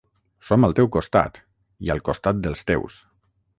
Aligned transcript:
Som 0.47 0.65
al 0.67 0.73
teu 0.79 0.89
costat, 0.95 1.37
i 1.89 1.93
al 1.97 2.03
costat 2.11 2.43
dels 2.47 2.67
teus. 2.73 3.01